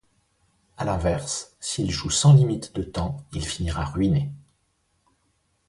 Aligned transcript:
À 0.77 0.85
l'inverse, 0.85 1.55
s'il 1.59 1.91
joue 1.91 2.09
sans 2.09 2.33
limite 2.33 2.73
de 2.73 2.81
temps, 2.81 3.23
il 3.33 3.45
finira 3.45 3.85
ruiné. 3.85 4.31